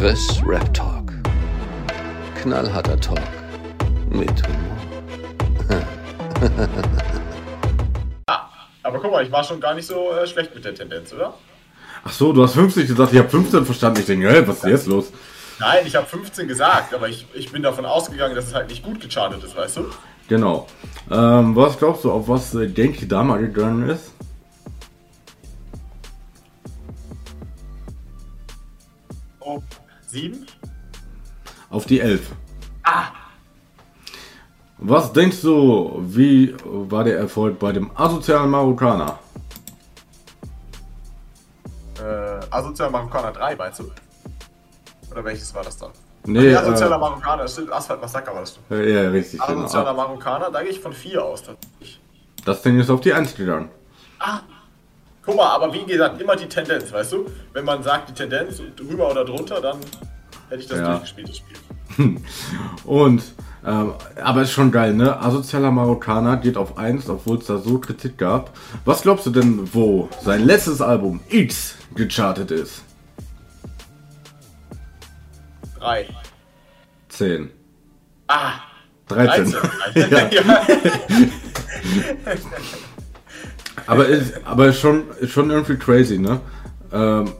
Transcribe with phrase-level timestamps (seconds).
[0.00, 1.12] Chris Rap Talk.
[2.36, 3.20] Knallharter Talk
[4.08, 4.78] mit Humor.
[8.26, 8.48] Ah,
[8.82, 11.34] aber guck mal, ich war schon gar nicht so äh, schlecht mit der Tendenz, oder?
[12.02, 14.00] Ach so, du hast 50 gesagt, ich habe 15 verstanden.
[14.00, 15.12] Ich denke, hey, was ist jetzt los?
[15.58, 18.82] Nein, ich habe 15 gesagt, aber ich, ich bin davon ausgegangen, dass es halt nicht
[18.82, 19.90] gut gechartet ist, weißt du?
[20.28, 20.66] Genau.
[21.10, 24.14] Ähm, was glaubst du, auf was äh, Genki Dama gegangen ist?
[30.10, 30.46] Sieben?
[31.70, 32.20] Auf die 11.
[34.82, 39.18] Was denkst du, wie war der Erfolg bei dem asozialen Marokkaner?
[41.98, 43.90] Äh, Asozialer Marokkaner 3, meinst du?
[45.10, 45.90] Oder welches war das dann?
[46.24, 48.58] Nee, Ach, Asozialer äh, Marokkaner, das stimmt, Asphalt Massaker war das.
[48.68, 48.74] du.
[48.74, 49.64] ja, richtig, genau.
[49.64, 51.42] Asozialer Marokkaner, da gehe ich von 4 aus.
[51.42, 52.00] tatsächlich.
[52.46, 53.68] Das Ding ist auf die 1 gegangen.
[55.30, 57.30] Guck mal, aber wie gesagt, immer die Tendenz, weißt du?
[57.52, 59.78] Wenn man sagt, die Tendenz drüber oder drunter, dann
[60.48, 60.88] hätte ich das Ja.
[60.88, 62.16] durchgespielt, das Spiel.
[62.84, 63.22] Und,
[63.64, 65.20] ähm, aber ist schon geil, ne?
[65.22, 68.58] Asozialer Marokkaner geht auf 1, obwohl es da so Kritik gab.
[68.84, 72.82] Was glaubst du denn, wo sein letztes Album X gechartet ist?
[75.78, 76.08] 3.
[77.08, 77.50] 10.
[78.26, 78.54] Ah,
[79.06, 79.52] 13.
[79.94, 80.32] 13.
[80.32, 80.60] ja.
[83.90, 86.40] Aber ist, aber ist schon, schon irgendwie crazy, ne?
[86.92, 87.32] Ähm,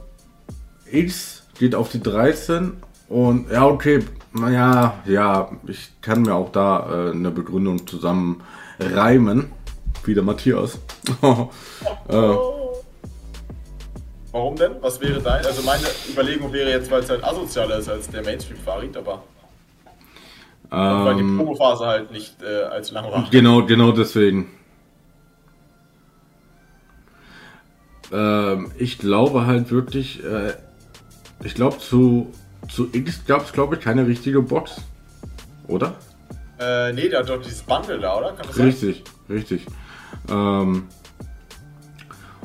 [0.91, 2.73] X geht auf die 13
[3.07, 3.99] und ja, okay,
[4.33, 8.43] naja, ja, ich kann mir auch da äh, eine Begründung zusammen
[8.79, 9.49] reimen.
[10.03, 10.75] Wie der Matthias.
[11.21, 12.33] äh,
[14.31, 14.71] Warum denn?
[14.81, 15.45] Was wäre dein?
[15.45, 19.23] Also meine Überlegung wäre jetzt, weil es halt asozialer ist als der Mainstream-Farid, aber
[20.71, 23.27] und weil die ähm, Promophase halt nicht äh, allzu lang war.
[23.29, 24.49] Genau, genau deswegen.
[28.11, 30.53] Ähm, ich glaube halt wirklich, äh,
[31.43, 32.31] ich glaube zu,
[32.69, 34.81] zu X gab es glaube ich keine richtige Box.
[35.67, 35.95] Oder?
[36.59, 38.33] Äh, nee, hat doch dieses Bundle da, oder?
[38.33, 38.67] Kann das sein?
[38.67, 39.65] Richtig, richtig.
[40.29, 40.83] Ähm,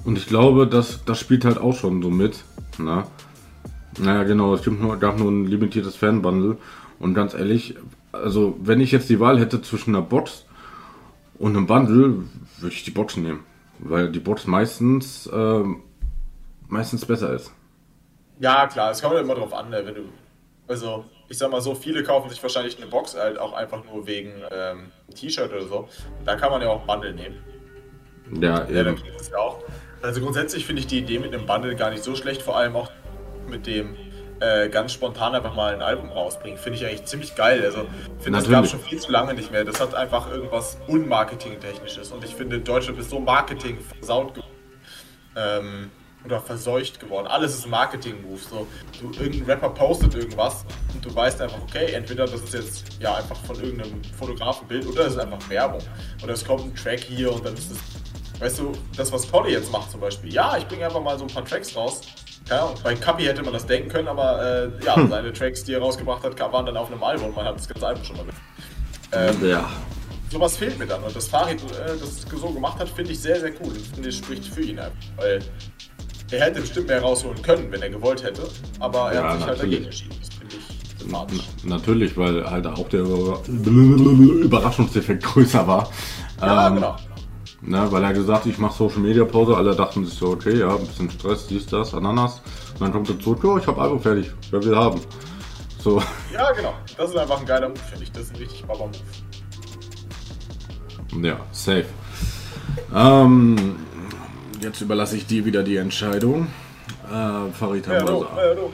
[0.04, 2.44] und ich glaube, das, das spielt halt auch schon so mit.
[2.78, 3.08] Na?
[3.98, 6.56] Naja, genau, es gibt nur, gab nur ein limitiertes Fanbundle.
[6.98, 7.74] Und ganz ehrlich,
[8.12, 10.44] also wenn ich jetzt die Wahl hätte zwischen einer Box
[11.38, 12.24] und einem Bundle,
[12.58, 13.40] würde ich die Box nehmen.
[13.78, 15.82] Weil die Box meistens, ähm,
[16.68, 17.52] meistens besser ist.
[18.38, 20.02] Ja, klar, es kommt ja immer drauf an, ne, wenn du.
[20.68, 24.06] Also, ich sag mal so, viele kaufen sich wahrscheinlich eine Box halt auch einfach nur
[24.06, 25.88] wegen ähm, T-Shirt oder so.
[26.24, 27.36] Da kann man ja auch Bundle nehmen.
[28.40, 29.06] Ja, Ja, dann eben.
[29.30, 29.62] ja auch.
[30.02, 32.76] Also grundsätzlich finde ich die Idee mit einem Bundle gar nicht so schlecht, vor allem
[32.76, 32.90] auch
[33.48, 33.96] mit dem
[34.40, 36.58] äh, ganz spontan einfach mal ein Album rausbringen.
[36.58, 37.62] Finde ich eigentlich ziemlich geil.
[37.64, 37.86] Also
[38.18, 39.64] ich finde, das gab schon viel zu lange nicht mehr.
[39.64, 44.52] Das hat einfach irgendwas unmarketingtechnisches und ich finde, Deutschland ist so Marketing versaut geworden.
[45.36, 45.90] Ähm,
[46.24, 47.28] oder verseucht geworden.
[47.28, 48.40] Alles ist Marketing-Move.
[48.40, 48.66] So,
[49.00, 53.14] du, irgendein Rapper postet irgendwas und du weißt einfach, okay, entweder das ist jetzt ja
[53.14, 55.82] einfach von irgendeinem Fotografenbild oder es ist einfach Werbung.
[56.24, 57.78] Oder es kommt ein Track hier und dann ist es
[58.38, 60.32] Weißt du, das, was Polly jetzt macht zum Beispiel.
[60.32, 62.02] Ja, ich bringe einfach mal so ein paar Tracks raus.
[62.48, 65.80] Ja, bei Kapi hätte man das denken können, aber äh, ja, seine Tracks, die er
[65.80, 67.34] rausgebracht hat, waren dann auf einem Album.
[67.34, 68.40] Man hat das ganze Album schon mal gehört.
[69.42, 69.68] Ähm, Ja.
[70.30, 71.02] sowas fehlt mir dann.
[71.02, 73.72] Und das Farid äh, das so gemacht hat, finde ich sehr, sehr cool.
[73.96, 74.96] Und es spricht für ihn einfach.
[75.16, 75.40] Weil
[76.30, 78.48] er hätte bestimmt mehr rausholen können, wenn er gewollt hätte.
[78.78, 79.60] Aber er Ja, hat sich halt natürlich.
[79.60, 80.16] dagegen entschieden.
[80.20, 81.42] Das finde ich sympathisch.
[81.64, 85.90] Natürlich, weil halt auch der Überraschungseffekt größer war.
[86.40, 86.96] Ja, Ähm, genau.
[87.62, 90.58] Ne, weil er gesagt hat, ich mache Social Media Pause, alle dachten sich so, okay,
[90.58, 92.42] ja, ein bisschen Stress, dies, das, Ananas.
[92.74, 95.00] Und dann kommt er zurück, ja, ich habe Album fertig, wer will haben.
[95.78, 96.02] So,
[96.32, 96.74] Ja, genau.
[96.96, 98.12] Das ist einfach ein geiler Move, finde ich.
[98.12, 98.96] Das ist ein richtig Baba-Move.
[101.26, 101.86] ja, safe.
[102.94, 103.76] Ähm,
[104.60, 106.48] jetzt überlasse ich dir wieder die Entscheidung.
[107.10, 108.72] Äh, Farid Ja, du, ja, du.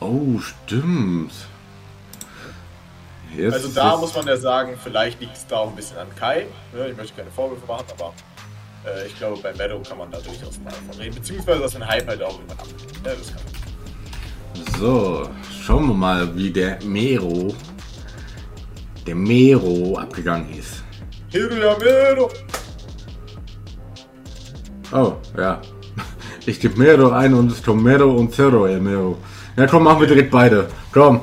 [0.00, 1.32] Oh, stimmt.
[3.36, 6.08] Jetzt, Also da muss man ja sagen, vielleicht liegt es da auch ein bisschen an
[6.18, 6.46] Kai.
[6.72, 8.12] Ne, Ich möchte keine Vorwürfe machen, aber
[8.86, 11.14] äh, ich glaube, bei Meadow kann man da durchaus mal von reden.
[11.14, 12.66] Beziehungsweise, dass ein Hype halt auch immer ab.
[13.04, 14.80] Ja, das kann man.
[14.80, 15.28] So,
[15.64, 17.54] schauen wir mal, wie der Mero,
[19.06, 20.82] der Mero abgegangen ist.
[21.30, 22.30] Hiruya Meadow!
[24.92, 25.60] Oh, ja.
[26.46, 29.18] Ich gebe Mero ein und es kommt Mero und Zero, ey, Mero.
[29.56, 30.68] Ja, komm, machen wir direkt beide.
[30.90, 31.20] Komm.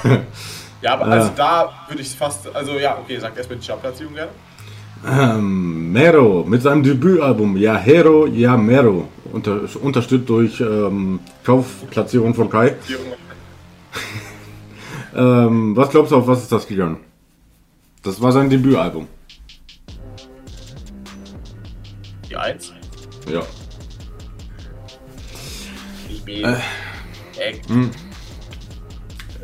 [0.82, 1.10] Ja, aber Äh.
[1.10, 2.54] also da würde ich fast.
[2.54, 4.30] Also ja, okay, sag erstmal die Chartplatzierung gerne.
[5.06, 9.08] Ähm, Mero mit seinem Debütalbum Ja Hero, Ja Mero.
[9.32, 12.74] Unter, unterstützt durch ähm, Kaufplatzierung von Kai.
[15.16, 16.98] Ähm, was glaubst du, auf was ist das gegangen?
[18.04, 19.08] Das war sein Debütalbum.
[22.28, 22.72] Die 1.
[23.28, 23.42] Ja.
[26.08, 26.44] Ich bin.
[26.44, 26.56] Äh.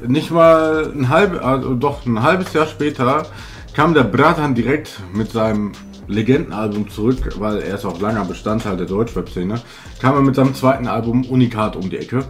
[0.03, 3.27] Nicht mal ein halb, also doch ein halbes Jahr später
[3.75, 5.73] kam der Bratan direkt mit seinem
[6.07, 9.61] Legendenalbum zurück, weil er ist auch langer Bestandteil der Deutschrap-Szene.
[10.01, 12.25] Kam er mit seinem zweiten Album Unikat um die Ecke.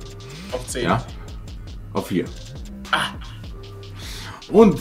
[0.52, 0.84] auf 10.
[0.84, 1.04] Ja.
[1.92, 2.24] Auf vier.
[4.50, 4.80] Und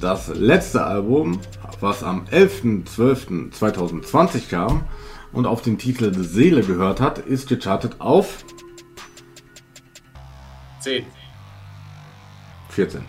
[0.00, 1.40] das letzte Album,
[1.80, 4.84] was am 11.12.2020 kam
[5.32, 8.44] und auf den Titel Seele gehört hat, ist gechartet auf
[10.80, 11.04] 10.
[12.70, 13.02] 14.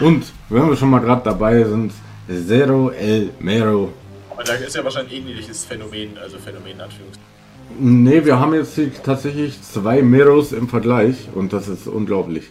[0.00, 1.92] Und wenn wir schon mal gerade dabei sind,
[2.28, 3.92] Zero El Mero.
[4.30, 7.38] Aber da ist ja wahrscheinlich ein ähnliches Phänomen, also Phänomen Anführungszeichen.
[7.80, 12.50] Ne, wir haben jetzt hier tatsächlich zwei Meros im Vergleich und das ist unglaublich.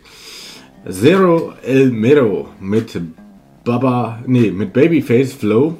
[0.90, 3.00] Zero El Mero mit
[3.64, 5.78] Baba, nee, mit Babyface Flow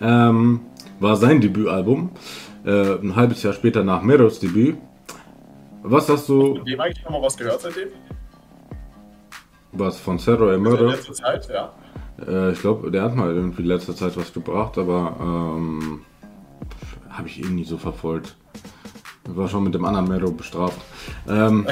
[0.00, 0.60] ähm,
[1.00, 2.10] war sein Debütalbum.
[2.64, 4.76] Äh, ein halbes Jahr später nach Meros Debüt.
[5.88, 7.88] Was hast du, Dem eigentlich noch mal was gehört seitdem?
[9.72, 10.90] was von Zero El Also in Mero?
[10.90, 11.72] letzter Zeit, ja.
[12.26, 16.00] Äh, ich glaube, der hat mal irgendwie in letzter Zeit was gebracht, aber ähm,
[17.10, 18.36] habe ich nie so verfolgt.
[19.28, 20.80] War schon mit dem anderen Mero bestraft.
[21.28, 21.66] Ähm,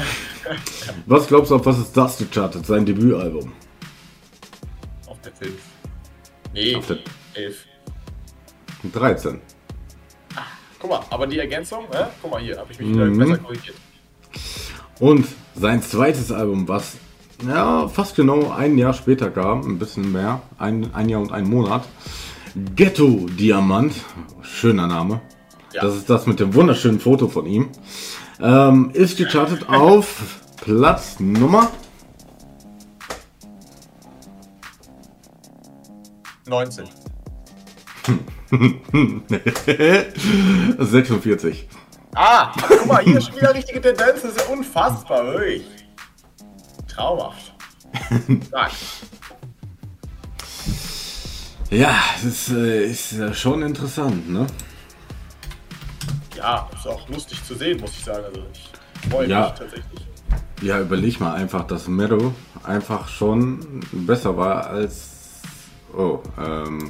[1.06, 2.66] was glaubst du, auf was ist das gechartet?
[2.66, 3.52] Sein Debütalbum?
[5.06, 5.52] Auf der 5.
[6.52, 6.98] Nee, Auf der
[7.34, 7.66] 11.
[8.92, 9.40] 13.
[10.78, 12.10] Guck mal, aber die Ergänzung, ne?
[12.20, 13.18] guck mal hier, habe ich mich wieder Mhm.
[13.18, 13.76] besser korrigiert.
[15.00, 16.96] Und sein zweites Album, was
[17.46, 21.48] ja, fast genau ein Jahr später kam, ein bisschen mehr, ein, ein Jahr und ein
[21.48, 21.86] Monat.
[22.76, 23.94] Ghetto Diamant,
[24.42, 25.20] schöner Name.
[25.72, 25.82] Ja.
[25.82, 27.68] Das ist das mit dem wunderschönen Foto von ihm.
[28.40, 31.70] Ähm, ist gechartet auf Platz Nummer
[36.46, 36.84] 19.
[40.78, 41.68] 46.
[42.14, 45.64] Ah, guck mal, hier schon wieder richtige Tendenz, das ist ja unfassbar, wirklich.
[46.88, 47.52] Traumhaft.
[48.46, 48.72] Stark.
[51.70, 54.46] Ja, das ist, äh, ist äh, schon interessant, ne?
[56.36, 58.24] Ja, ist auch lustig zu sehen, muss ich sagen.
[58.26, 59.46] Also ich freue Ja.
[59.48, 60.06] mich tatsächlich.
[60.62, 62.32] Ja, überleg mal einfach, dass Mero
[62.62, 65.10] einfach schon besser war als.
[65.96, 66.88] Oh, ähm.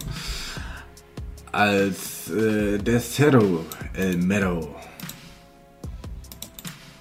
[1.52, 4.74] Als äh, der Cerro El Mero.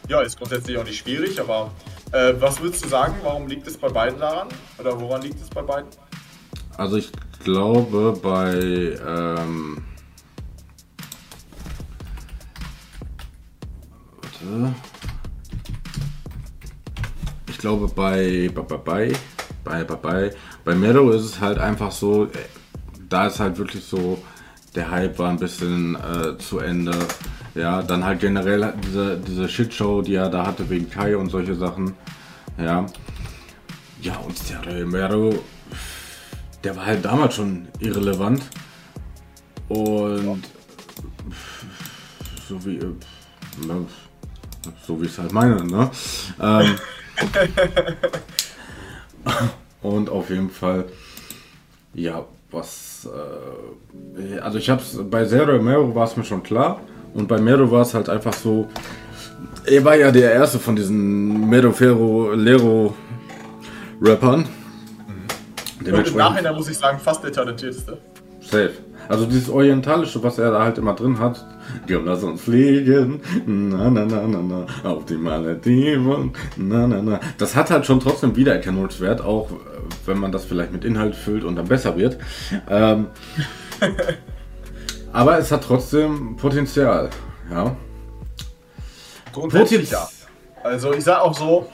[0.09, 1.71] Ja, ist grundsätzlich auch nicht schwierig, aber
[2.11, 3.15] äh, was würdest du sagen?
[3.23, 4.49] Warum liegt es bei beiden daran?
[4.77, 5.89] Oder woran liegt es bei beiden?
[6.77, 7.11] Also ich
[7.43, 8.97] glaube bei.
[9.07, 9.83] Ähm,
[14.21, 14.75] warte.
[17.47, 19.13] Ich glaube bei bei
[19.63, 20.31] bei bei
[20.65, 22.29] bei Mero ist es halt einfach so, äh,
[23.09, 24.21] da ist halt wirklich so,
[24.75, 26.93] der Hype war ein bisschen äh, zu Ende.
[27.55, 31.29] Ja, dann halt generell hat diese, diese Shitshow, die er da hatte wegen Kai und
[31.29, 31.93] solche Sachen.
[32.57, 32.85] Ja.
[34.01, 35.43] Ja, und Stereo Mero,
[36.63, 38.41] der war halt damals schon irrelevant.
[39.69, 40.43] Und
[42.49, 42.79] so wie,
[44.85, 45.89] so wie ich es halt meine, ne?
[46.41, 46.75] Ähm,
[49.81, 50.85] und auf jeden Fall,
[51.93, 53.07] ja, was,
[54.17, 56.81] äh, also ich hab's, bei Zero Mero war es mir schon klar.
[57.13, 58.67] Und bei Mero war es halt einfach so,
[59.65, 62.95] er war ja der erste von diesen Mero Ferro Lero
[64.01, 64.45] Rappern.
[65.79, 67.97] Und im Nachhinein muss ich sagen, fast der talentierteste.
[68.41, 68.71] Safe.
[69.09, 71.45] Also dieses Orientalische, was er da halt immer drin hat.
[71.87, 73.21] Komm, lass uns fliegen.
[73.45, 74.89] Na, na, na, na, na.
[74.89, 76.31] Auf die Malediven.
[76.55, 77.19] Na, na, na.
[77.37, 79.55] Das hat halt schon trotzdem Wiedererkennungswert, auch äh,
[80.05, 82.17] wenn man das vielleicht mit Inhalt füllt und dann besser wird.
[82.69, 83.07] Ähm,
[85.13, 87.09] aber es hat trotzdem Potenzial.
[87.49, 87.75] Ja.
[89.31, 90.09] Grundsätzlich ja.
[90.63, 91.69] Also ich sag auch so,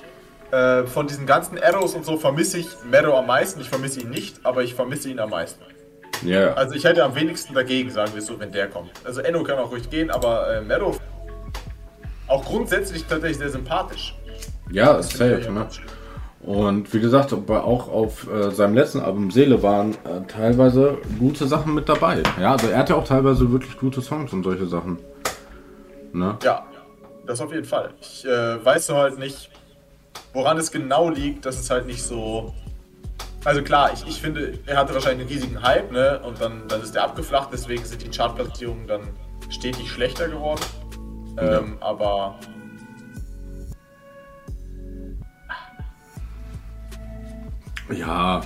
[0.51, 3.62] äh, von diesen ganzen Arrows und so vermisse ich Mero am meisten.
[3.62, 5.63] Ich vermisse ihn nicht, aber ich vermisse ihn am meisten.
[6.24, 6.53] Ja.
[6.53, 8.91] Also ich hätte am wenigsten dagegen, sagen wir so, wenn der kommt.
[9.05, 10.96] Also Enno kann auch ruhig gehen, aber äh, Mero
[12.27, 14.15] auch grundsätzlich tatsächlich sehr sympathisch.
[14.72, 15.51] Ja, ist safe.
[15.51, 15.67] Ne?
[16.50, 21.75] Und wie gesagt, auch auf äh, seinem letzten Album Seele waren äh, teilweise gute Sachen
[21.75, 22.24] mit dabei.
[22.41, 24.98] Ja, also er hat ja auch teilweise wirklich gute Songs und solche Sachen.
[26.12, 26.39] Ne?
[26.44, 26.65] Ja,
[27.27, 27.94] das auf jeden Fall.
[28.01, 29.51] Ich äh, weiß nur halt nicht,
[30.34, 32.51] woran es genau liegt, dass es halt nicht so.
[33.46, 36.20] Also klar, ich, ich finde, er hatte wahrscheinlich einen riesigen Hype, ne?
[36.25, 39.01] Und dann, dann ist er abgeflacht, deswegen sind die Chartplatzierungen dann
[39.51, 40.62] stetig schlechter geworden.
[41.38, 42.39] Ähm, aber
[47.91, 48.41] Ja.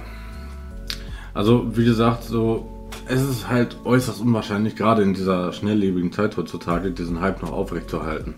[1.34, 2.70] Also wie gesagt, so
[3.08, 8.36] es ist halt äußerst unwahrscheinlich, gerade in dieser schnelllebigen Zeit heutzutage, diesen Hype noch aufrechtzuerhalten.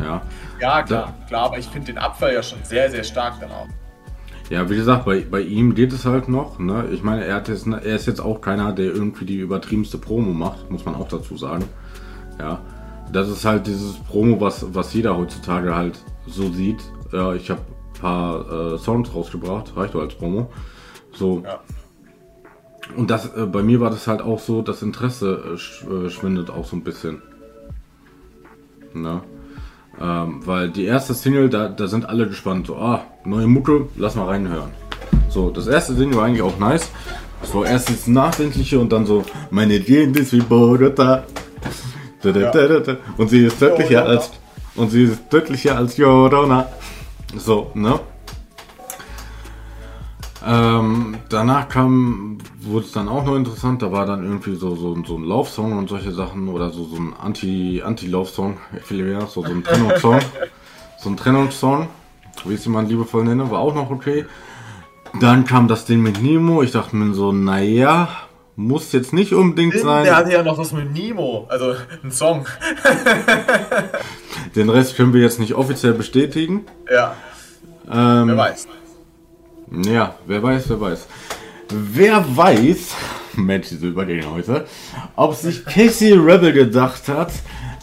[0.00, 0.22] Ja,
[0.60, 3.66] Ja, klar, klar, aber ich finde den Abfall ja schon sehr, sehr stark dann auch.
[4.48, 6.58] ja wie gesagt, bei, bei ihm geht es halt noch.
[6.58, 6.88] Ne?
[6.92, 10.32] Ich meine, er, hat jetzt, er ist jetzt auch keiner, der irgendwie die übertriebenste Promo
[10.32, 11.64] macht, muss man auch dazu sagen.
[12.40, 12.60] Ja,
[13.12, 16.80] das ist halt dieses Promo, was, was jeder heutzutage halt so sieht.
[17.12, 17.60] Ja, ich habe
[18.02, 20.50] paar äh, Songs rausgebracht, reicht doch als Promo.
[21.12, 21.60] So, Ja.
[22.96, 26.10] Und das, äh, bei mir war das halt auch so, das Interesse äh, sch, äh,
[26.10, 27.22] schwindet auch so ein bisschen.
[28.92, 29.22] Ne?
[30.00, 32.66] Ähm, weil die erste Single, da, da sind alle gespannt.
[32.66, 34.70] So, ah, neue Mucke, lass mal reinhören.
[35.28, 36.90] So, das erste Single war eigentlich auch nice.
[37.42, 41.24] So, erst das Nachdenkliche und dann so, meine Ideen ist wie Bogota.
[43.16, 44.30] Und sie ist deutlicher als,
[44.76, 46.68] und sie ist deutlicher als Llorona.
[47.36, 48.00] So, ne?
[50.44, 54.96] Ähm, danach kam, wurde es dann auch noch interessant, da war dann irgendwie so, so,
[55.04, 59.42] so ein Laufsong und solche Sachen oder so, so ein Anti, Anti-Laufsong, viel mehr, so,
[59.44, 60.18] so ein Trennungssong.
[60.98, 61.88] so ein Trennungssong,
[62.44, 64.26] wie ich es immer liebevoll nenne, war auch noch okay.
[65.20, 68.08] Dann kam das Ding mit Nemo, ich dachte mir so, naja,
[68.56, 70.04] muss jetzt nicht unbedingt sein.
[70.04, 72.46] Der hatte ja noch das mit Nemo, also ein Song.
[74.54, 76.66] Den Rest können wir jetzt nicht offiziell bestätigen.
[76.90, 77.16] Ja,
[77.90, 78.68] Ähm, wer weiß.
[79.86, 81.06] Ja, wer weiß, wer weiß.
[81.70, 82.94] Wer weiß,
[83.34, 84.66] Mensch, diese Übergänge heute,
[85.16, 87.32] ob sich Casey Rebel gedacht hat,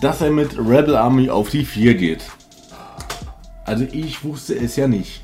[0.01, 2.23] dass er mit Rebel Army auf die 4 geht.
[3.65, 5.23] Also ich wusste es ja nicht.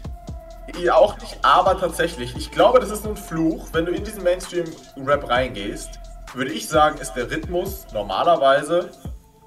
[0.81, 3.67] Ihr auch nicht, aber tatsächlich, ich glaube, das ist ein Fluch.
[3.71, 5.99] Wenn du in diesen Mainstream-Rap reingehst,
[6.33, 8.89] würde ich sagen, ist der Rhythmus normalerweise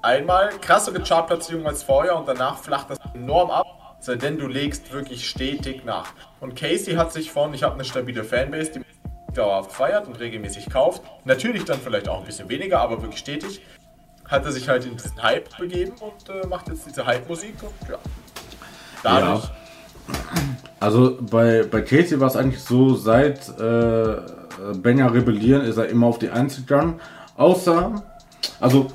[0.01, 3.97] einmal krassere Chartplatzierung als vorher und danach flacht das enorm ab.
[3.99, 6.13] Sei denn, du legst wirklich stetig nach.
[6.39, 8.81] Und Casey hat sich von, ich habe eine stabile Fanbase, die
[9.33, 13.61] dauerhaft feiert und regelmäßig kauft, natürlich dann vielleicht auch ein bisschen weniger, aber wirklich stetig,
[14.25, 17.89] hat er sich halt in diesen Hype begeben und äh, macht jetzt diese Hype-Musik und
[17.89, 17.97] ja.
[19.03, 19.49] Dadurch,
[20.79, 24.17] Also bei, bei Casey war es eigentlich so, seit äh,
[24.75, 26.99] Benja rebellieren ist er immer auf die 1 gegangen.
[27.35, 28.03] Außer,
[28.59, 28.87] also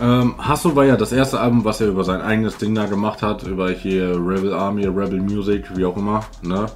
[0.00, 3.22] ähm, Hasso war ja das erste Album, was er über sein eigenes Ding da gemacht
[3.22, 6.66] hat, über hier Rebel Army, Rebel Music, wie auch immer, ne?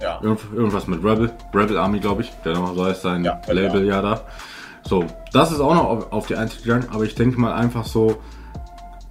[0.00, 0.18] ja.
[0.22, 2.32] Irgend, irgendwas mit Rebel, Rebel Army, glaube ich.
[2.44, 4.22] Genau, so heißt sein Ja, Label ja da.
[4.82, 7.84] So, das ist auch noch auf, auf die 1 gegangen, aber ich denke mal einfach
[7.84, 8.22] so,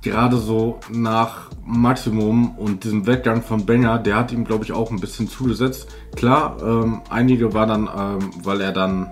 [0.01, 4.91] gerade so nach Maximum und diesem Weggang von Benja, der hat ihm, glaube ich, auch
[4.91, 5.89] ein bisschen zugesetzt.
[6.15, 9.09] Klar, ähm, einige war dann, ähm, weil er dann,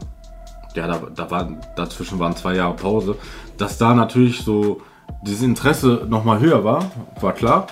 [0.75, 3.15] ja, da, da war, dazwischen waren zwei Jahre Pause,
[3.57, 4.81] dass da natürlich so
[5.21, 7.67] dieses Interesse nochmal höher war, war klar.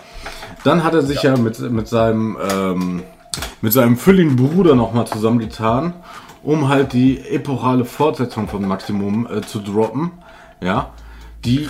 [0.63, 3.03] Dann hat er sich ja, mit, mit seinem, ähm,
[3.61, 5.93] mit seinem fülligen Bruder nochmal zusammengetan,
[6.43, 10.11] um halt die epochale Fortsetzung von Maximum äh, zu droppen.
[10.61, 10.91] Ja,
[11.45, 11.67] die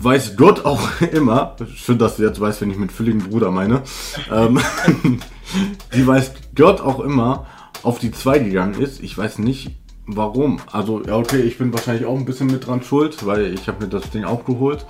[0.00, 3.82] weiß Gott auch immer, schön, dass du jetzt weißt, wenn ich mit fülligen Bruder meine,
[4.30, 4.60] ähm,
[5.94, 7.46] die weiß Gott auch immer
[7.82, 9.02] auf die 2 gegangen ist.
[9.02, 9.70] Ich weiß nicht
[10.06, 10.60] warum.
[10.72, 13.84] Also, ja, okay, ich bin wahrscheinlich auch ein bisschen mit dran schuld, weil ich habe
[13.84, 14.84] mir das Ding auch geholt.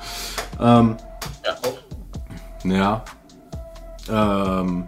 [0.60, 0.96] Ähm,
[1.44, 1.54] ja.
[1.64, 2.68] Oh.
[2.68, 3.04] ja.
[4.10, 4.84] Ähm,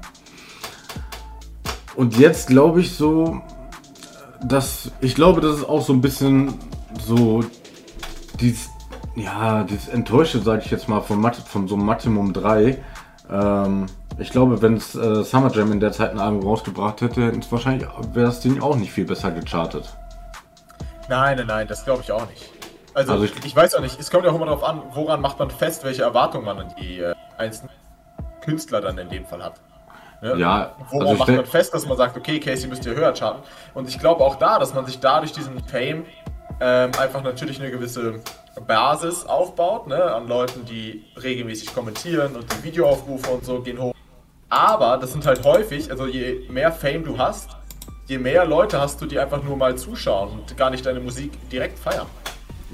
[1.94, 3.40] und jetzt glaube ich so,
[4.42, 6.54] dass ich glaube, das ist auch so ein bisschen
[7.06, 7.42] so
[8.40, 8.68] dieses,
[9.14, 12.78] ja, dieses Enttäuschte, sage ich jetzt mal, von, Mat von so einem Maximum 3.
[13.30, 13.86] Ähm,
[14.18, 18.26] ich glaube, wenn es äh, Summer Jam in der Zeit ein Album rausgebracht hätte, wäre
[18.26, 19.96] das Ding auch nicht viel besser gechartet.
[21.08, 22.50] Nein, nein, nein, das glaube ich auch nicht.
[22.94, 25.20] Also, Also ich, ich- weiß auch nicht, es kommt ja auch immer darauf an, woran
[25.20, 27.70] macht man fest, welche Erwartungen man an die äh, einzelnen
[28.40, 29.60] Künstler dann in dem Fall hat.
[30.22, 30.34] Ne?
[30.38, 33.42] Ja, Woran also macht man fest, dass man sagt, okay, Casey müsst ihr höher charten.
[33.74, 36.06] Und ich glaube auch da, dass man sich dadurch diesen Fame
[36.60, 38.20] ähm, einfach natürlich eine gewisse
[38.66, 40.02] Basis aufbaut, ne?
[40.02, 43.94] an Leuten, die regelmäßig kommentieren und die Videoaufrufe und so gehen hoch.
[44.48, 47.50] Aber das sind halt häufig, also je mehr Fame du hast,
[48.06, 51.32] je mehr Leute hast du, die einfach nur mal zuschauen und gar nicht deine Musik
[51.50, 52.06] direkt feiern.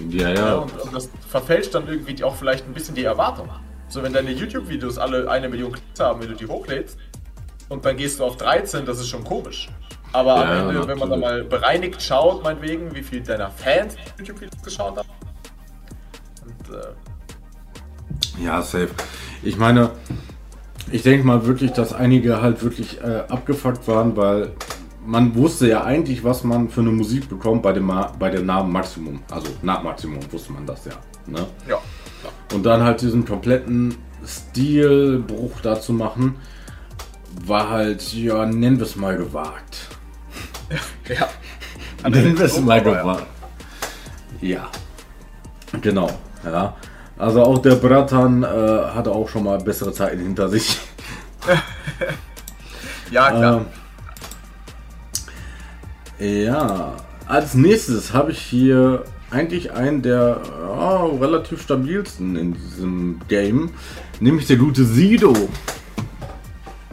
[0.08, 0.54] Ja, Ja, ja.
[0.56, 3.48] und, und das verfälscht dann irgendwie auch vielleicht ein bisschen die Erwartung.
[3.88, 6.98] So, wenn deine YouTube-Videos alle eine Million Klicks haben, wenn du die hochlädst,
[7.68, 9.68] und dann gehst du auf 13, das ist schon komisch.
[10.12, 13.96] Aber Ja, am Ende, wenn man da mal bereinigt schaut, meinetwegen, wie viel deiner Fans
[14.18, 15.08] YouTube-Videos geschaut haben.
[16.44, 18.90] Und, äh, Ja, safe.
[19.42, 19.90] Ich meine,
[20.90, 24.52] ich denke mal wirklich, dass einige halt wirklich äh, abgefuckt waren, weil
[25.04, 28.46] man wusste ja eigentlich, was man für eine Musik bekommt bei dem, Ma bei dem
[28.46, 29.20] Namen Maximum.
[29.30, 30.92] Also nach Maximum wusste man das ja.
[31.26, 31.46] Ne?
[31.68, 31.78] ja.
[32.54, 36.36] Und dann halt diesen kompletten Stilbruch da zu machen,
[37.44, 39.88] war halt, ja, nennen wir es mal gewagt.
[41.08, 41.28] Ja.
[42.08, 42.82] Nennen wir es mal ja.
[42.82, 43.26] gewagt.
[44.40, 44.68] Ja.
[45.80, 46.10] Genau,
[46.44, 46.74] ja.
[47.16, 50.80] Also auch der Bratan äh, hatte auch schon mal bessere Zeiten hinter sich.
[53.12, 53.56] Ja, klar.
[53.58, 53.66] Ähm,
[56.22, 56.94] ja,
[57.26, 63.70] als nächstes habe ich hier eigentlich einen der ja, relativ stabilsten in diesem Game,
[64.20, 65.32] nämlich der gute Sido.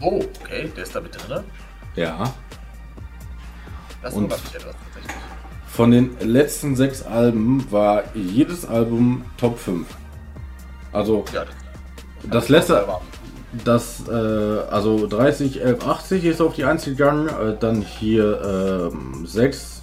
[0.01, 1.43] oh, okay, der ist da mit drin.
[1.95, 2.33] Ja.
[4.01, 5.15] Das Und- etwas tatsächlich.
[5.67, 9.87] Von den letzten sechs Alben war jedes Album Top 5.
[10.91, 11.45] Also Ja,
[12.29, 12.85] das letzte,
[13.65, 19.25] das, äh, also 30, 11, 80 ist auf die 1 gegangen, äh, dann hier ähm,
[19.25, 19.81] 6,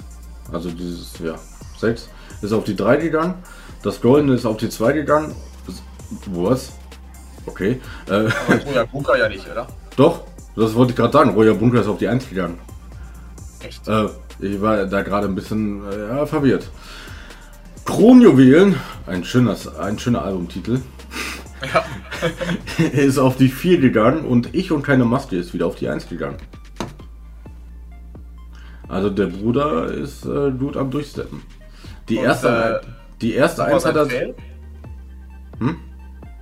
[0.53, 1.35] also dieses, ja,
[1.79, 2.09] 6
[2.43, 3.35] ist auf die 3 gegangen,
[3.83, 5.35] das Goldene ist auf die 2 gegangen,
[6.27, 6.73] was?
[7.47, 9.67] Okay, äh, Aber Bunker ja nicht, oder?
[9.97, 10.23] doch,
[10.55, 12.59] das wollte ich gerade sagen, Royer Bunker ist auf die 1 gegangen.
[13.61, 13.87] Echt?
[13.89, 14.07] Äh,
[14.39, 16.69] ich war da gerade ein bisschen äh, verwirrt.
[17.85, 20.81] Kronjuwelen, ein, schönes, ein schöner Albumtitel,
[21.73, 21.85] Ja.
[22.93, 26.09] ist auf die 4 gegangen und Ich und keine Maske ist wieder auf die 1
[26.09, 26.37] gegangen.
[28.89, 31.43] Also der Bruder ist äh, gut am Durchsteppen.
[32.09, 32.87] Die Und, erste, äh,
[33.21, 34.07] die erste Wo war 1 hat er.
[34.07, 34.35] Fail?
[35.59, 35.77] Hm?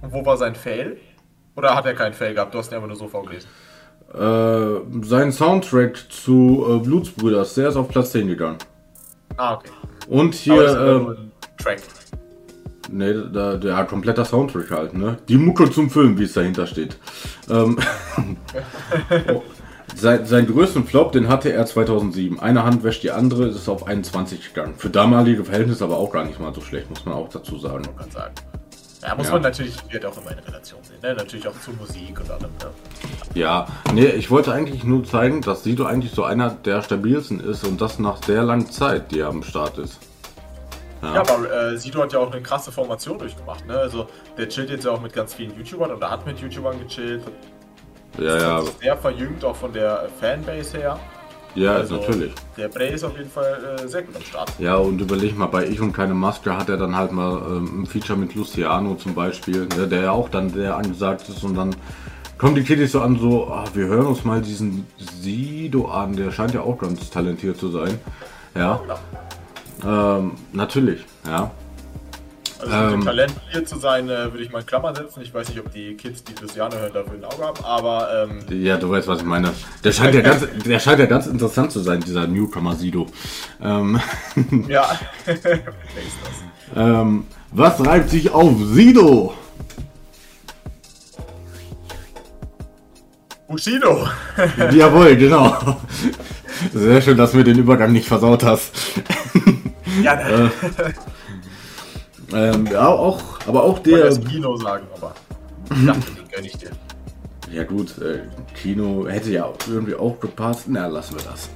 [0.03, 0.99] Und wo war sein Fail?
[1.57, 2.53] Oder hat er keinen Fail gehabt?
[2.53, 3.49] Du hast ihn einfach nur so vorgelesen.
[4.13, 8.59] Äh, sein Soundtrack zu äh, Blutsbrüders, der ist auf Platz 10 gegangen.
[9.37, 9.71] Ah, okay.
[10.09, 11.81] Und Aber das ist hier, aber äh, nur ein Track.
[12.95, 15.19] Ne, da, der hat kompletter Soundtrack halt, ne?
[15.29, 16.97] Die Mucke zum Film, wie es dahinter steht.
[17.51, 17.77] Ähm,
[19.35, 19.43] oh,
[19.97, 22.39] sein, seinen größten Flop, den hatte er 2007.
[22.39, 24.75] Eine Hand wäscht die andere, ist auf 21 gegangen.
[24.77, 27.85] Für damalige Verhältnisse aber auch gar nicht mal so schlecht, muss man auch dazu sagen.
[27.99, 28.35] kann sagen.
[29.03, 29.33] Ja, muss Ja.
[29.33, 30.97] man natürlich, wird auch immer in Relation sehen.
[31.03, 31.15] Ne?
[31.15, 32.43] Natürlich auch zu Musik und allem.
[32.43, 32.71] Ne?
[33.35, 37.65] Ja, nee, ich wollte eigentlich nur zeigen, dass Sido eigentlich so einer der stabilsten ist
[37.65, 39.99] und das nach sehr langer Zeit, die er am Start ist.
[41.13, 43.67] Ja, aber äh, Sido hat ja auch eine krasse Formation durchgemacht.
[43.67, 43.77] Ne?
[43.77, 44.07] Also
[44.39, 47.23] der chillt jetzt ja auch mit ganz vielen YouTubern oder hat mit YouTubern gechillt.
[48.19, 51.01] Ja, ja, sich sehr verjüngt, auch von der Fanbase her.
[51.57, 52.33] ja, Also, natürlich.
[52.57, 54.53] Der Bray ist auf jeden Fall äh, sehr gut am Start.
[54.59, 57.83] Ja, und überleg mal, bei Ich und keine Maske hat er dann halt mal ähm,
[57.83, 61.57] ein Feature mit Luciano zum Beispiel, ne, der ja auch dann sehr angesagt ist und
[61.57, 61.75] dann
[62.39, 64.87] kommen die Kiddies so an, so, ah, wir hören uns mal diesen
[65.21, 67.99] Sido an, der scheint ja auch ganz talentiert zu sein.
[68.55, 68.81] Ja,
[69.87, 71.51] ähm, natürlich, ja.
[72.61, 73.05] Also mit dem Ähm.
[73.05, 75.21] Talent hier zu sein, äh, würde ich mal in Klammer setzen.
[75.23, 78.63] Ich weiß nicht, ob die Kids, die Luciano hören, dafür ein Auge haben, aber ähm,
[78.63, 79.53] Ja, du weißt, was ich meine.
[79.83, 83.07] Der scheint ja ganz, der scheint ja ganz interessant zu sein, dieser Newcomer Sido.
[83.63, 84.01] Ähm,
[84.69, 84.99] ja.
[85.27, 86.77] Wer ist das?
[86.77, 89.35] ähm, was reibt sich auf Sido?
[93.47, 94.09] Bushido!
[94.73, 95.77] Jawohl, genau.
[96.73, 98.73] Sehr schön, dass du mir den Übergang nicht versaut hast.
[100.03, 100.51] Ja, ne.
[102.33, 104.07] Ähm, ja, auch, aber auch Ich der.
[104.07, 105.15] erst Kino sagen, aber
[105.71, 106.71] ich dachte, den gönn ich dir.
[107.53, 108.21] Ja gut, äh,
[108.55, 110.65] Kino hätte ja irgendwie auch gepasst.
[110.67, 111.49] Na, lassen wir das.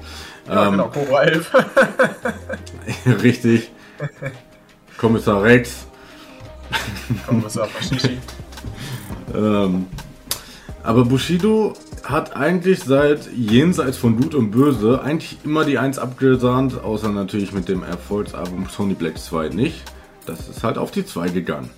[0.46, 1.52] Ja, Ähm, genau, Cobra 11.
[3.22, 3.72] Richtig.
[4.98, 5.86] Kommissar Rex.
[7.26, 8.18] Kommissar Fashishi.
[9.34, 9.86] Ähm,
[10.82, 11.74] aber Bushido
[12.08, 17.52] hat eigentlich seit jenseits von Gut und Böse eigentlich immer die Eins abgesahnt, außer natürlich
[17.52, 19.82] mit dem Erfolgsalbum Sony Black 2 nicht.
[20.24, 21.68] Das ist halt auf die 2 gegangen.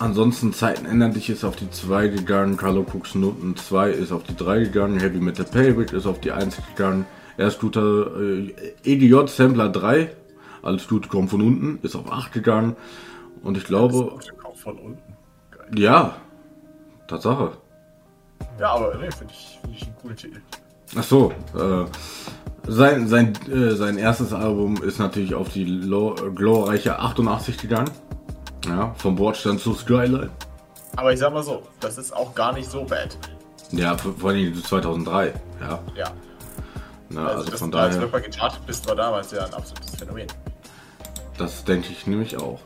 [0.00, 4.24] Ansonsten Zeiten ändern dich ist auf die 2 gegangen, Carlo Cooks Noten 2 ist auf
[4.24, 7.06] die 3 gegangen, Heavy Metal Payback ist auf die 1 gegangen,
[7.38, 10.10] erst guter äh, EDJ Sampler 3,
[10.62, 12.74] alles gut kommt von unten, ist auf 8 gegangen
[13.44, 14.18] und ich glaube,
[15.76, 16.16] ja,
[17.06, 17.52] Tatsache.
[18.58, 20.40] Ja, aber ne, finde ich, find ich einen coolen Titel.
[20.96, 21.84] Ach so, äh,
[22.70, 27.90] sein, sein, äh, sein erstes Album ist natürlich auf die lo- glorreiche 88 gegangen.
[28.66, 30.30] Ja, vom Bordstand zu Skyline.
[30.96, 33.18] Aber ich sag mal so, das ist auch gar nicht so bad.
[33.72, 35.34] Ja, vor allem 2003.
[35.60, 36.06] Ja, Ja.
[37.10, 39.96] ne, Also, also dass von als daher, Rapper gechartet bist, war damals ja ein absolutes
[39.96, 40.28] Phänomen.
[41.36, 42.60] das denke ich nämlich auch.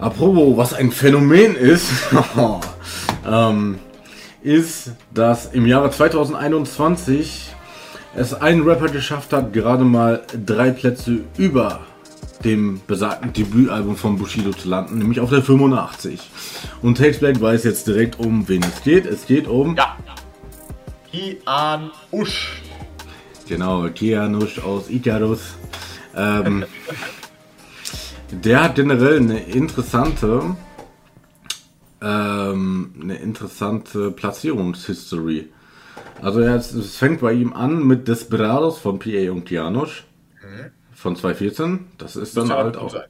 [0.00, 1.88] Apropos, was ein Phänomen ist,
[3.26, 3.78] ähm,
[4.42, 7.54] ist, dass im Jahre 2021
[8.14, 11.80] es ein Rapper geschafft hat, gerade mal drei Plätze über
[12.44, 16.20] dem besagten Debütalbum von Bushido zu landen, nämlich auf der 85.
[16.82, 19.06] Und Takes Black weiß jetzt direkt um, wen es geht.
[19.06, 19.96] Es geht um, Ja.
[21.10, 22.62] Kian Usch.
[23.46, 25.54] genau, Kianush aus Icarus.
[26.16, 26.64] Ähm,
[28.30, 30.56] der hat generell eine interessante,
[32.02, 35.50] ähm, eine interessante Platzierungshistory.
[36.20, 40.04] Also ist- es fängt bei ihm an mit Desperados von PA und Kianush.
[40.94, 41.86] von 2014.
[41.98, 42.90] Das ist dann halt auch.
[42.90, 43.02] sein.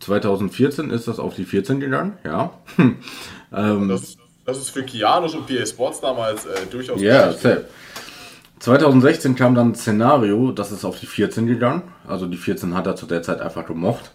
[0.00, 2.52] 2014 ist das auf die 14 gegangen, ja.
[3.52, 7.66] ähm, Das, das ist für Kianos und PA Sports damals äh, durchaus Ja, safe.
[8.60, 11.82] 2016 kam dann ein Szenario, das ist auf die 14 gegangen.
[12.06, 14.12] Also die 14 hat er zu der Zeit einfach gemocht.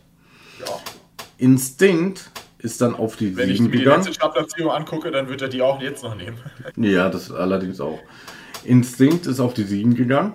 [0.62, 0.66] Ja.
[1.38, 3.98] Instinct ist dann auf die Wenn ich 7 mir die gegangen.
[3.98, 6.38] letzte Startplatzierung angucke, dann wird er die auch jetzt noch nehmen.
[6.78, 8.00] Ja, das allerdings auch.
[8.64, 10.34] Instinct ist auf die 7 gegangen.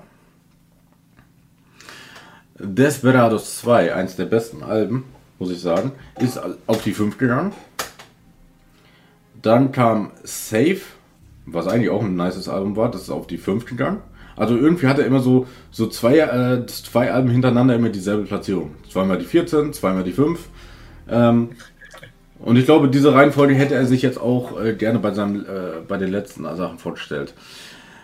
[2.58, 5.04] Desperados 2, eins der besten Alben,
[5.38, 7.52] muss ich sagen, ist auf die 5 gegangen.
[9.42, 10.80] Dann kam Safe,
[11.44, 14.00] was eigentlich auch ein nices Album war, das ist auf die 5 gegangen.
[14.36, 18.74] Also irgendwie hat er immer so, so zwei, äh, zwei Alben hintereinander immer dieselbe Platzierung.
[18.90, 20.48] Zweimal die 14, zweimal die 5.
[21.08, 21.50] Ähm,
[22.38, 25.80] und ich glaube, diese Reihenfolge hätte er sich jetzt auch äh, gerne bei, seinem, äh,
[25.86, 27.34] bei den letzten Sachen vorgestellt.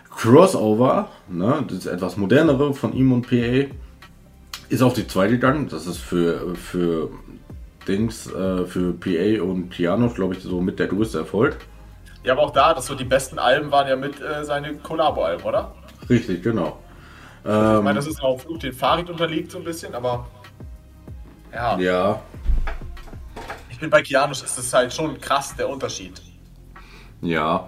[0.09, 3.71] Crossover, ne, das ist etwas modernere von ihm und PA,
[4.69, 5.67] ist auf die 2 gegangen.
[5.69, 7.09] Das ist für, für
[7.87, 11.57] Dings, äh, für PA und Piano, glaube ich, so mit der größte Erfolg.
[12.23, 15.43] Ja, aber auch da, das so die besten Alben waren ja mit äh, seine Collabo-Alben,
[15.43, 15.75] oder?
[16.09, 16.79] Richtig, genau.
[17.45, 20.25] ich meine, das ist auch Flug, den Farid unterliegt so ein bisschen, aber
[21.53, 22.21] ja, Ja,
[23.73, 26.21] ich bin bei Kianos, ist das halt schon krass der Unterschied.
[27.21, 27.67] ja.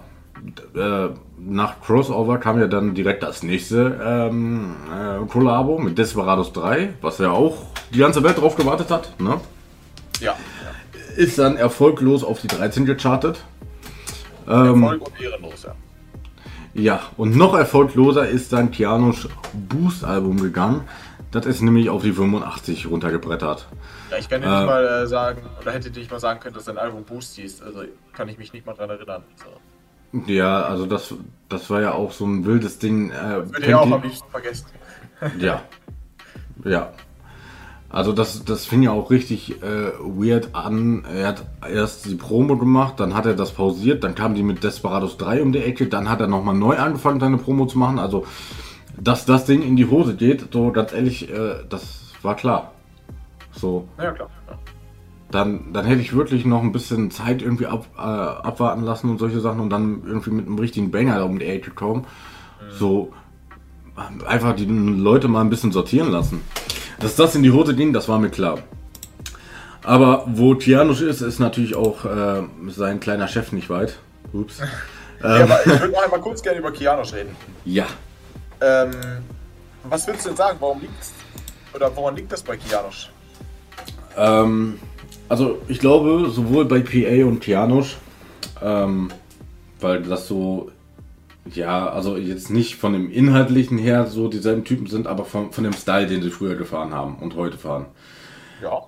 [0.74, 6.90] Äh, nach Crossover kam ja dann direkt das nächste ähm, äh, Kollabo mit Desperados 3,
[7.00, 7.62] was ja auch
[7.94, 9.18] die ganze Welt drauf gewartet hat.
[9.18, 9.40] Ne?
[10.20, 10.36] Ja,
[11.16, 13.38] Ist dann erfolglos auf die 13 gechartet.
[14.46, 15.74] Erfolg und ehrenlos, ja.
[16.74, 20.82] Ja, und noch erfolgloser ist dann Kianos Boost-Album gegangen.
[21.36, 23.68] Das ist nämlich auf die 85 runtergebrettert.
[24.10, 26.54] Ja, ich kann dir nicht mal äh, sagen, oder hätte dir nicht mal sagen können,
[26.54, 27.60] dass dein Album Boost hieß.
[27.60, 27.82] Also
[28.14, 29.22] kann ich mich nicht mal dran erinnern.
[29.36, 30.22] So.
[30.32, 31.12] Ja, also das,
[31.50, 33.10] das war ja auch so ein wildes Ding.
[33.10, 34.64] Äh, Würde ich auch am liebsten vergessen.
[35.38, 35.60] Ja.
[36.64, 36.92] Ja.
[37.90, 41.04] Also das, das fing ja auch richtig äh, weird an.
[41.04, 44.64] Er hat erst die Promo gemacht, dann hat er das pausiert, dann kam die mit
[44.64, 47.98] Desperados 3 um die Ecke, dann hat er nochmal neu angefangen, seine Promo zu machen.
[47.98, 48.24] Also,
[49.00, 52.72] dass das Ding in die Hose geht, so ganz ehrlich, äh, das war klar.
[53.52, 54.28] So, Ja, klar.
[54.48, 54.58] Ja.
[55.30, 59.18] dann, dann hätte ich wirklich noch ein bisschen Zeit irgendwie ab, äh, abwarten lassen und
[59.18, 62.06] solche Sachen und dann irgendwie mit einem richtigen Banger da um die Ecke kommen.
[62.70, 63.12] So
[63.96, 66.42] äh, einfach die Leute mal ein bisschen sortieren lassen.
[67.00, 68.58] Dass das in die Hose ging, das war mir klar.
[69.82, 73.98] Aber wo Tianusz ist, ist natürlich auch äh, sein kleiner Chef nicht weit.
[74.32, 74.60] Ups.
[75.22, 77.34] Ja, aber ich würde noch einmal kurz gerne über Kianos reden.
[77.64, 77.86] Ja.
[78.60, 78.90] Ähm,
[79.84, 80.56] was würdest du denn sagen?
[80.60, 81.12] Warum liegt's?
[81.74, 83.10] Oder woran liegt das bei Kianos?
[84.16, 84.78] Ähm,
[85.28, 87.96] also ich glaube, sowohl bei PA und Tianusz,
[88.62, 89.10] ähm,
[89.80, 90.70] weil das so,
[91.52, 95.64] ja, also jetzt nicht von dem Inhaltlichen her so dieselben Typen sind, aber von, von
[95.64, 97.86] dem Style, den sie früher gefahren haben und heute fahren.
[98.62, 98.82] Ja.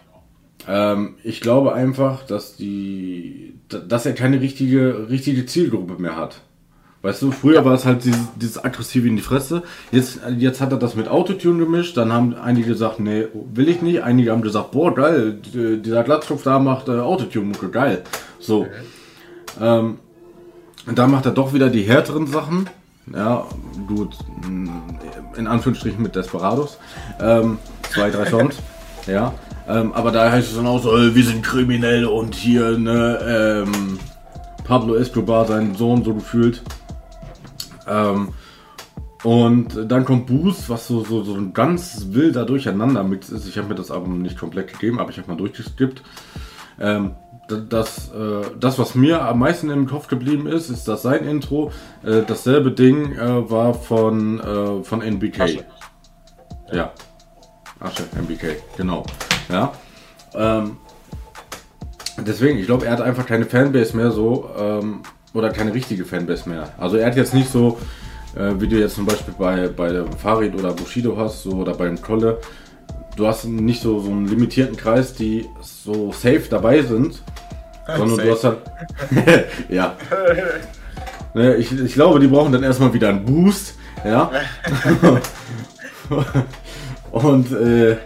[0.66, 6.40] Ähm, ich glaube einfach, dass die, dass er keine richtige, richtige Zielgruppe mehr hat.
[7.00, 9.62] Weißt du, früher war es halt dieses, dieses aggressive in die Fresse.
[9.92, 11.96] Jetzt, jetzt hat er das mit Autotune gemischt.
[11.96, 14.02] Dann haben einige gesagt, nee, will ich nicht.
[14.02, 18.02] Einige haben gesagt, boah, geil, dieser Glatzkopf da macht äh, Autotune-Mucke, geil.
[18.40, 18.66] So.
[19.60, 19.98] Ähm,
[20.86, 22.68] und da macht er doch wieder die härteren Sachen.
[23.14, 23.46] Ja,
[23.86, 24.16] gut,
[24.48, 24.70] mh,
[25.36, 26.78] in Anführungsstrichen mit Desperados.
[27.20, 27.58] Ähm,
[27.92, 28.56] zwei, drei Songs.
[29.06, 29.34] ja.
[29.68, 33.64] Ähm, aber da heißt es dann auch so, äh, wir sind kriminell und hier, ne,
[33.66, 33.98] ähm,
[34.64, 36.62] Pablo Escobar, sein Sohn, so gefühlt.
[37.88, 38.28] Ähm,
[39.24, 43.48] und dann kommt Boost, was so, so, so ein ganz wilder Durcheinander-Mix ist.
[43.48, 46.02] Ich habe mir das Album nicht komplett gegeben, aber ich habe mal durchgeskippt.
[46.80, 47.16] Ähm,
[47.48, 51.72] das, äh, das, was mir am meisten im Kopf geblieben ist, ist, dass sein Intro
[52.04, 55.40] äh, dasselbe Ding äh, war von, äh, von NBK.
[55.40, 55.64] Asche.
[56.70, 56.92] Ja.
[57.80, 59.04] Asche, NBK, genau.
[59.48, 59.72] Ja.
[60.34, 60.76] Ähm,
[62.18, 65.00] deswegen, ich glaube, er hat einfach keine Fanbase mehr so, ähm,
[65.34, 66.68] oder keine richtige Fanbase mehr.
[66.78, 67.78] Also er hat jetzt nicht so,
[68.36, 72.00] äh, wie du jetzt zum Beispiel bei, bei Farid oder Bushido hast, so, oder beim
[72.00, 72.38] Kolle.
[73.16, 77.22] Du hast nicht so, so einen limitierten Kreis, die so safe dabei sind,
[77.96, 78.58] sondern du hast Safe.
[79.26, 79.46] halt.
[79.68, 79.96] ja.
[81.34, 83.74] Ne, ich, ich glaube, die brauchen dann erstmal wieder einen Boost.
[84.04, 84.30] Ja.
[87.10, 87.96] Und äh,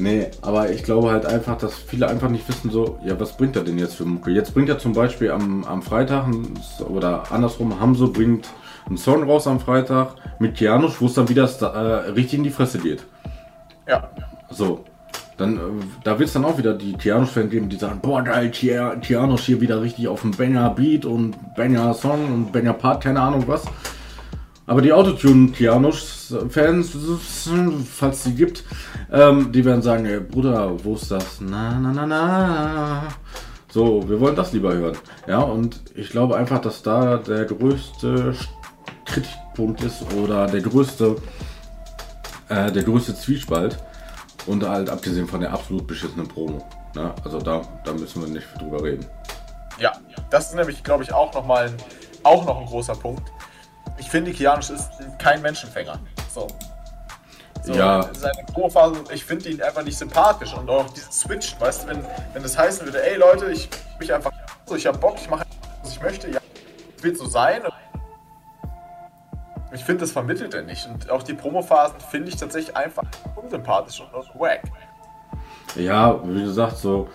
[0.00, 3.56] nee, aber ich glaube halt einfach, dass viele einfach nicht wissen so, ja, was bringt
[3.56, 4.30] er denn jetzt für Mucke?
[4.30, 6.58] Jetzt bringt er zum Beispiel am, am Freitag ein,
[6.88, 8.48] oder andersrum, Hamso bringt
[8.86, 12.50] einen Song raus am Freitag mit Kianusz, wo es dann wieder äh, richtig in die
[12.50, 13.04] Fresse geht.
[13.86, 14.08] Ja.
[14.50, 14.84] So.
[15.36, 15.60] Dann, äh,
[16.04, 19.42] da wird es dann auch wieder die Tianos-Fans geben, die sagen, boah geil, Tia- Tianos
[19.42, 23.64] hier wieder richtig auf dem Banger-Beat und Banger-Song und Banger-Part, keine Ahnung was.
[24.70, 26.96] Aber die Autotune-Kianos-Fans,
[27.92, 28.62] falls die gibt,
[29.10, 31.40] ähm, die werden sagen, ey, Bruder, wo ist das?
[31.40, 33.02] Na, na, na, na.
[33.68, 34.96] So, wir wollen das lieber hören.
[35.26, 38.36] Ja, und ich glaube einfach, dass da der größte
[39.06, 41.16] Kritikpunkt ist oder der größte,
[42.48, 43.76] äh, der größte Zwiespalt.
[44.46, 46.64] Und halt abgesehen von der absolut beschissenen Promo.
[46.94, 47.12] Ne?
[47.24, 49.04] Also da, da müssen wir nicht drüber reden.
[49.80, 49.94] Ja,
[50.30, 51.74] das ist nämlich, glaube ich, auch nochmal ein,
[52.22, 53.24] auch noch ein großer Punkt.
[54.10, 55.96] Ich finde, Kianisch ist kein Menschenfänger.
[56.34, 56.48] So.
[57.62, 58.10] so Ja.
[58.12, 60.52] Seine Promophase, ich finde ihn einfach nicht sympathisch.
[60.52, 63.68] Und auch diesen Switch, weißt du, wenn, wenn das heißen würde, ey Leute, ich
[64.00, 64.32] mich einfach
[64.66, 65.46] so, ich hab Bock, ich mache
[65.80, 66.40] was ich möchte, ja,
[67.00, 67.62] wird so sein.
[69.72, 70.88] Ich finde, das vermittelt er nicht.
[70.88, 73.04] Und auch die Promophasen finde ich tatsächlich einfach
[73.36, 74.62] unsympathisch und, und wack.
[75.76, 77.08] Ja, wie gesagt, so,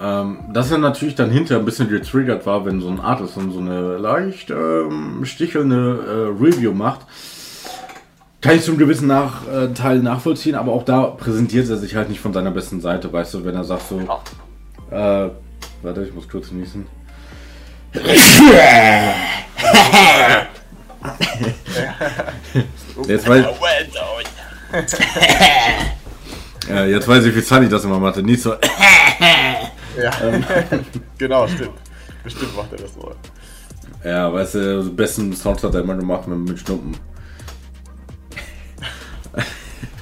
[0.00, 3.58] ähm, dass er natürlich dann hinterher ein bisschen getriggert war, wenn so ein Artist so
[3.58, 7.00] eine leicht ähm, stichelnde äh, Review macht.
[8.40, 12.08] Kann ich zum gewissen nach, äh, Teil nachvollziehen, aber auch da präsentiert er sich halt
[12.08, 14.00] nicht von seiner besten Seite, weißt du, wenn er sagt so,
[14.90, 15.28] äh,
[15.82, 16.86] warte, ich muss kurz niesen.
[23.06, 23.46] Jetzt weiß,
[26.88, 28.22] jetzt weiß ich, wie Sunny das immer machte.
[28.22, 28.54] Nicht so,
[30.02, 30.10] Ja,
[31.18, 31.78] genau, stimmt.
[32.22, 33.12] Bestimmt macht er das so.
[34.04, 36.96] Ja, weißt du, die besten Sounds hat er immer gemacht mit, mit Stumpen.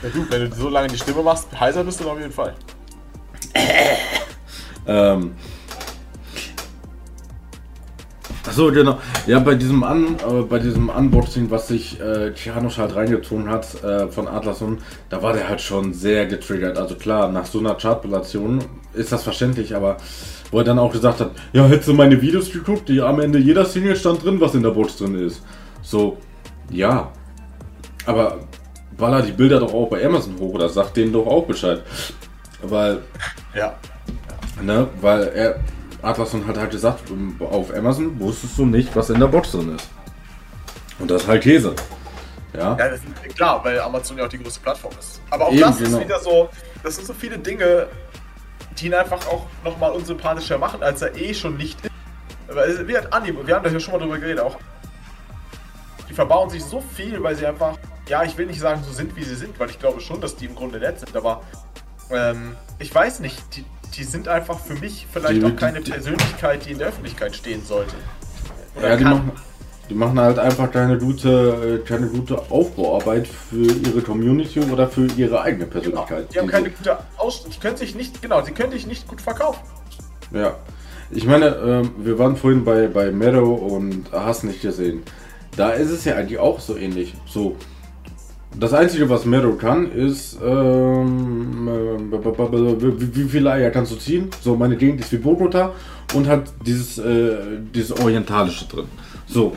[0.00, 2.54] Ja, du, wenn du so lange die Stimme machst, heiser bist du auf jeden Fall.
[4.88, 5.32] Ähm.
[8.46, 8.98] Achso, genau.
[9.26, 13.82] Ja, bei diesem, An, äh, bei diesem Unboxing, was sich äh, Kianosch halt reingezogen hat
[13.84, 14.78] äh, von Atlason,
[15.10, 16.78] da war der halt schon sehr getriggert.
[16.78, 18.64] Also klar, nach so einer Chartpellation
[18.98, 19.96] ist das verständlich, aber
[20.50, 23.38] wo er dann auch gesagt hat, ja, hättest du meine Videos geguckt, die am Ende
[23.38, 25.42] jeder Single stand drin, was in der Box drin ist.
[25.82, 26.18] So,
[26.70, 27.12] ja.
[28.06, 28.38] Aber
[28.96, 31.82] baller die Bilder doch auch bei Amazon hoch oder sagt denen doch auch Bescheid.
[32.62, 33.02] Weil
[33.54, 33.74] Ja.
[34.60, 35.60] Ne, weil er,
[36.02, 37.04] Atlason hat halt gesagt,
[37.38, 39.88] auf Amazon wusstest du nicht, was in der Box drin ist.
[40.98, 41.74] Und das ist halt Käse.
[42.54, 42.76] Ja.
[42.76, 45.20] Ja, das ist klar, weil Amazon ja auch die größte Plattform ist.
[45.30, 45.98] Aber auch Eben, das genau.
[45.98, 46.48] ist wieder so,
[46.82, 47.86] das sind so viele Dinge,
[48.80, 51.90] die ihn einfach auch nochmal unsympathischer machen, als er eh schon nicht ist.
[52.46, 54.56] Weil, wie hat Anni, wir haben da ja schon mal drüber geredet, auch.
[56.08, 57.76] Die verbauen sich so viel, weil sie einfach,
[58.08, 60.36] ja, ich will nicht sagen, so sind, wie sie sind, weil ich glaube schon, dass
[60.36, 61.42] die im Grunde nett sind, aber
[62.10, 63.64] ähm, ich weiß nicht, die,
[63.94, 67.36] die sind einfach für mich vielleicht Die- auch keine die- Persönlichkeit, die in der Öffentlichkeit
[67.36, 67.94] stehen sollte.
[68.76, 69.12] Oder ja, die kann.
[69.12, 69.32] machen,
[69.90, 75.40] die machen halt einfach keine gute, keine gute Aufbauarbeit für ihre Community oder für ihre
[75.40, 75.72] eigene Genau.
[76.04, 76.34] Persönlichkeit.
[76.34, 77.52] Die haben keine sie- gute Ausstellung.
[77.54, 79.60] Die können sich nicht, genau, die können sich nicht gut verkaufen.
[80.32, 80.56] Ja.
[81.10, 85.02] Ich meine, ähm, wir waren vorhin bei, bei Meadow und hast nicht gesehen.
[85.56, 87.14] Da ist es ja eigentlich auch so ähnlich.
[87.26, 87.56] So.
[88.58, 94.28] Das Einzige, was Meadow kann, ist, ähm, äh, wie viele Eier kannst du ziehen?
[94.42, 95.72] So, meine Gegend ist wie Bogota
[96.14, 97.36] und hat dieses, äh,
[97.74, 98.86] dieses Orientalische drin.
[99.28, 99.56] So.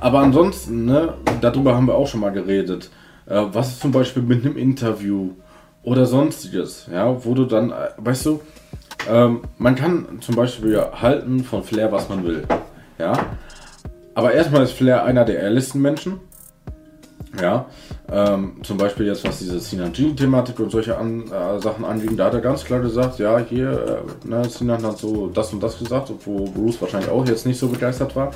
[0.00, 2.90] Aber ansonsten, ne, darüber haben wir auch schon mal geredet.
[3.26, 5.30] Äh, was ist zum Beispiel mit einem Interview
[5.82, 8.40] oder sonstiges, ja, wo du dann, äh, weißt du,
[9.08, 12.44] ähm, man kann zum Beispiel halten von Flair, was man will.
[12.98, 13.12] Ja.
[14.14, 16.20] Aber erstmal ist Flair einer der ehrlichsten Menschen.
[17.40, 17.66] Ja.
[18.10, 22.34] Ähm, zum Beispiel jetzt, was diese Sinan-Thematik und solche an, äh, Sachen anging, da hat
[22.34, 26.12] er ganz klar gesagt, ja, hier, äh, ne, Sinan hat so das und das gesagt,
[26.24, 28.32] wo Bruce wahrscheinlich auch jetzt nicht so begeistert war.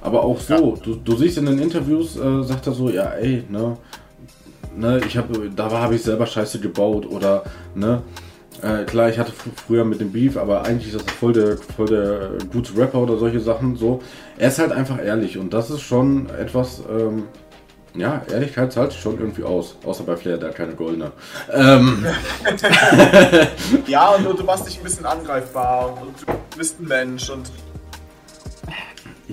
[0.00, 3.44] Aber auch so, du, du siehst in den Interviews, äh, sagt er so, ja, ey,
[3.50, 3.76] ne,
[4.74, 8.00] ne, ich habe, da habe ich selber Scheiße gebaut oder, ne,
[8.62, 11.58] äh, klar, ich hatte fr- früher mit dem Beef, aber eigentlich ist das voll der,
[11.58, 14.00] voll der gute Rapper oder solche Sachen, so.
[14.38, 17.24] Er ist halt einfach ehrlich und das ist schon etwas, ähm,
[17.94, 19.76] ja, Ehrlichkeit zahlt sich schon irgendwie aus.
[19.84, 21.12] Außer bei Flair, der hat keine goldene.
[21.52, 22.06] Ähm,
[23.86, 26.20] Ja, und, du- du machst dich ein bisschen angreifbar und, und
[26.52, 27.50] du bist ein Mensch und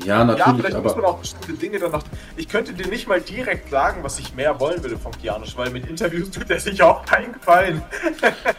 [0.06, 2.04] ja, ja, natürlich, vielleicht muss man aber auch bestimmte Dinge dann noch.
[2.38, 5.72] Ich könnte dir nicht mal direkt sagen, was ich mehr wollen würde von Kianisch, weil
[5.72, 7.82] mit Interviews tut er sich auch keinen Gefallen.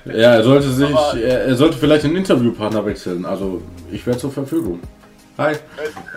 [0.04, 3.24] ja, er sollte sich, Aber- er, er sollte vielleicht einen Interviewpartner wechseln.
[3.24, 4.80] Also, ich wäre zur Verfügung.
[5.40, 5.54] Hi.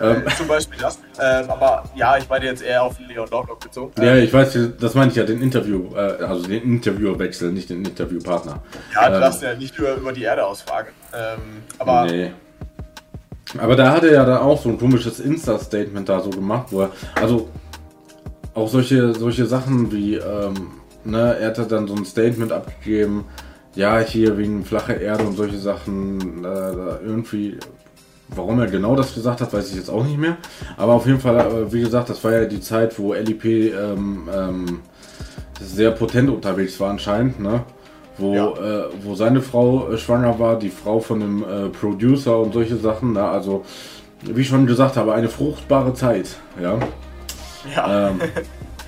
[0.02, 0.22] Ähm.
[0.36, 0.98] Zum Beispiel das.
[1.18, 3.92] Ähm, aber ja, ich meine jetzt eher auf Leon Lovelock bezogen.
[4.02, 7.70] Ja, ich weiß, das meine ich ja, den Interview, äh, also den Interviewer wechseln, nicht
[7.70, 8.62] den Interviewpartner.
[8.94, 10.90] Ja, du Ähm, darfst ja nicht über, über die Erde ausfragen.
[11.14, 12.32] Ähm, aber Nee.
[13.56, 16.82] Aber da hat er ja dann auch so ein komisches Insta-Statement da so gemacht, wo
[16.82, 17.48] er, also
[18.52, 20.72] auch solche, solche Sachen wie, ähm,
[21.04, 23.24] ne, er hat dann so ein Statement abgegeben,
[23.74, 27.58] ja, hier wegen flache Erde und solche Sachen, äh, irgendwie,
[28.36, 30.36] warum er genau das gesagt hat, weiß ich jetzt auch nicht mehr.
[30.76, 34.28] Aber auf jeden Fall, äh, wie gesagt, das war ja die Zeit, wo LIP ähm,
[34.34, 34.80] ähm,
[35.60, 37.62] sehr potent unterwegs war anscheinend, ne?
[38.16, 38.48] Wo, Ja.
[38.52, 42.76] äh, wo seine Frau äh, schwanger war, die Frau von dem äh, Producer und solche
[42.76, 43.12] Sachen.
[43.14, 43.24] Ne?
[43.24, 43.64] Also,
[44.22, 46.28] wie ich schon gesagt habe, eine fruchtbare Zeit.
[46.62, 46.78] Ja.
[47.74, 48.10] Ja.
[48.10, 48.20] Ähm,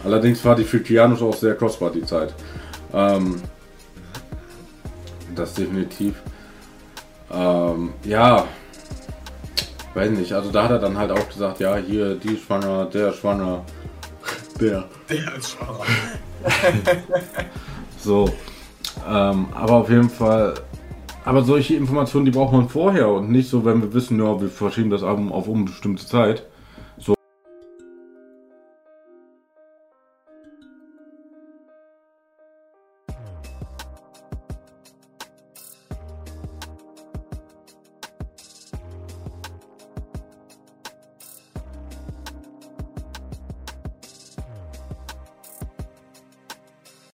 [0.05, 2.35] allerdings war die für Kianos auch sehr kostbar, die Zeit.
[2.95, 3.41] Ähm,
[5.35, 6.15] das definitiv.
[7.33, 8.45] Ähm, ja,
[9.97, 10.33] weiß nicht.
[10.33, 13.65] Also da hat er dann halt auch gesagt, ja, hier, die schwanger, der schwanger,
[14.61, 14.85] der.
[15.09, 15.81] Der ist schwanger.
[17.99, 18.31] So.
[19.09, 20.55] Ähm, aber auf jeden Fall.
[21.25, 24.49] Aber solche Informationen, die braucht man vorher und nicht so, wenn wir wissen, ja, wir
[24.49, 26.47] verschieben das Album auf unbestimmte Zeit.